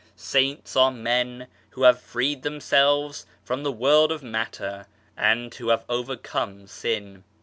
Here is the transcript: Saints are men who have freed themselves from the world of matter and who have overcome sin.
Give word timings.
Saints 0.15 0.75
are 0.75 0.89
men 0.89 1.45
who 1.69 1.83
have 1.83 2.01
freed 2.01 2.41
themselves 2.41 3.27
from 3.43 3.61
the 3.61 3.71
world 3.71 4.11
of 4.11 4.23
matter 4.23 4.87
and 5.15 5.53
who 5.53 5.69
have 5.69 5.85
overcome 5.87 6.65
sin. 6.65 7.23